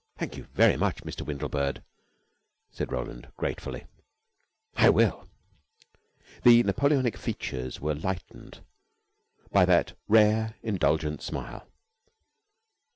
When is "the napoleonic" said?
6.41-7.15